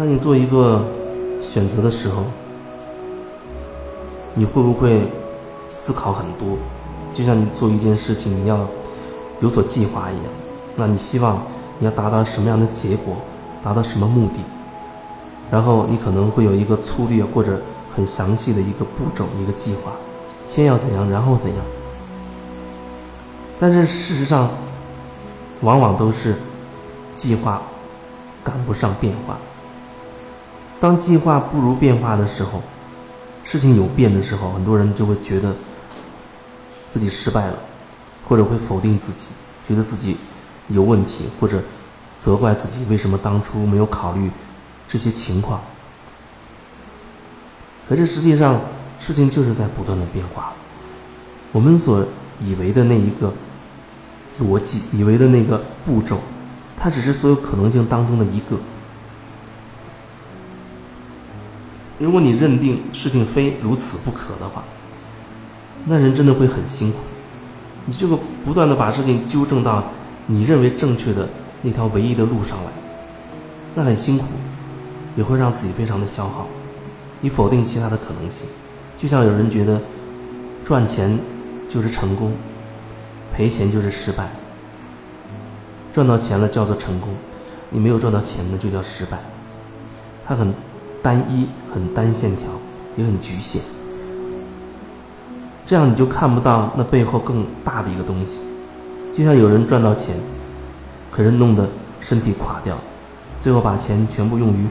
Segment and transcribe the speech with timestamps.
[0.00, 0.82] 当你做一个
[1.42, 2.22] 选择的时候，
[4.32, 5.06] 你会不会
[5.68, 6.56] 思考很多？
[7.12, 8.66] 就像你做一件事情，你要
[9.42, 10.24] 有所计划一样。
[10.74, 11.42] 那你希望
[11.78, 13.14] 你要达到什么样的结果，
[13.62, 14.40] 达到什么目的？
[15.50, 17.60] 然后你可能会有一个粗略或者
[17.94, 19.92] 很详细的一个步骤、一个计划，
[20.46, 21.58] 先要怎样，然后怎样。
[23.58, 24.48] 但是事实上，
[25.60, 26.36] 往往都是
[27.14, 27.60] 计划
[28.42, 29.36] 赶不上变化。
[30.80, 32.62] 当计划不如变化的时候，
[33.44, 35.54] 事情有变的时候，很多人就会觉得
[36.88, 37.54] 自己失败了，
[38.26, 39.26] 或者会否定自己，
[39.68, 40.16] 觉得自己
[40.68, 41.62] 有问题，或者
[42.18, 44.30] 责怪自己为什么当初没有考虑
[44.88, 45.60] 这些情况。
[47.86, 48.58] 可是实际上，
[48.98, 50.54] 事情就是在不断的变化。
[51.52, 52.06] 我们所
[52.42, 53.34] 以为的那一个
[54.40, 56.18] 逻辑，以为的那个步骤，
[56.78, 58.56] 它只是所有可能性当中的一个。
[62.00, 64.64] 如果你认定事情非如此不可的话，
[65.84, 66.96] 那人真的会很辛苦。
[67.84, 69.84] 你这个不断的把事情纠正到
[70.26, 71.28] 你认为正确的
[71.60, 72.70] 那条唯一的路上来，
[73.74, 74.24] 那很辛苦，
[75.14, 76.46] 也会让自己非常的消耗。
[77.20, 78.48] 你否定其他的可能性，
[78.96, 79.78] 就像有人觉得
[80.64, 81.18] 赚钱
[81.68, 82.32] 就是成功，
[83.30, 84.26] 赔钱就是失败。
[85.92, 87.10] 赚到钱了叫做成功，
[87.68, 89.18] 你没有赚到钱呢就叫失败。
[90.26, 90.50] 他很。
[91.02, 92.46] 单一很单线条，
[92.96, 93.60] 也很局限，
[95.64, 98.40] 这样你就看不到那背后更大的一个东西。
[99.16, 100.14] 就像有人赚到钱，
[101.10, 101.68] 可是弄得
[102.00, 102.76] 身体垮掉，
[103.40, 104.66] 最后把钱全部用于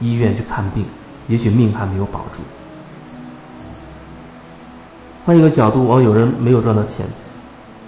[0.00, 0.84] 医院去看病，
[1.28, 2.40] 也许命还没有保住。
[5.24, 7.04] 换一个角度，哦，有人没有赚到钱，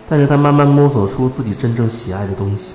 [0.08, 2.74] 但是他慢慢摸索出自己真正喜爱的东西，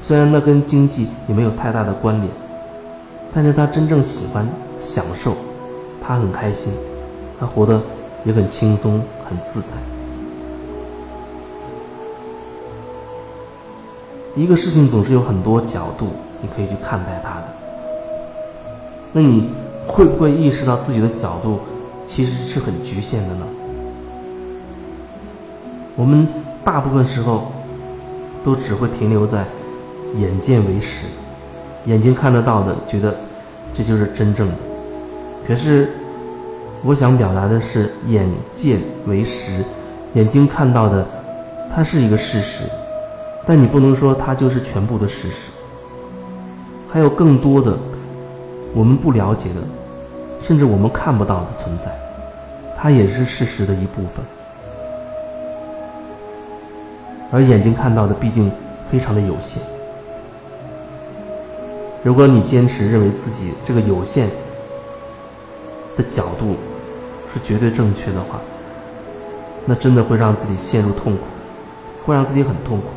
[0.00, 2.43] 虽然那跟经济也没有太大的关联。
[3.34, 4.46] 但是他真正喜欢
[4.78, 5.34] 享受，
[6.00, 6.72] 他很开心，
[7.40, 7.82] 他活得
[8.24, 9.66] 也很轻松很自在。
[14.36, 17.46] 一个事情总是有很多角度，你可以去看待它的。
[19.12, 19.50] 那你
[19.84, 21.58] 会不会意识到自己的角度
[22.06, 23.46] 其实是很局限的呢？
[25.96, 26.26] 我们
[26.64, 27.50] 大部分时候
[28.44, 29.44] 都只会停留在
[30.16, 31.06] 眼见为实。
[31.86, 33.14] 眼睛看得到的，觉得
[33.72, 34.54] 这就是真正的。
[35.46, 35.90] 可是，
[36.82, 39.64] 我想表达的是，眼见为实，
[40.14, 41.06] 眼睛看到的，
[41.74, 42.64] 它是一个事实，
[43.46, 45.50] 但你不能说它就是全部的事实。
[46.90, 47.76] 还有更多的
[48.72, 49.60] 我们不了解的，
[50.40, 51.90] 甚至我们看不到的存在，
[52.78, 54.24] 它也是事实的一部分。
[57.30, 58.50] 而眼睛看到的，毕竟
[58.90, 59.60] 非常的有限。
[62.04, 64.28] 如果你坚持认为自己这个有限
[65.96, 66.54] 的角度
[67.32, 68.38] 是绝对正确的话，
[69.64, 71.22] 那真的会让自己陷入痛苦，
[72.04, 72.88] 会让自己很痛苦。